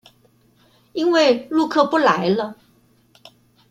[0.93, 2.57] 因為陸客不來了